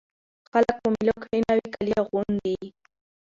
[0.51, 2.57] خلک په مېلو کښي نوي کالي اغوندي.